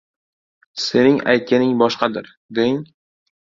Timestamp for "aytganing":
1.35-1.77